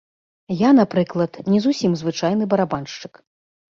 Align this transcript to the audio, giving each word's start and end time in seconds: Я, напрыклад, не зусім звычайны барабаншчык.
Я, 0.61 0.69
напрыклад, 0.77 1.31
не 1.55 1.59
зусім 1.67 1.91
звычайны 2.03 2.43
барабаншчык. 2.55 3.13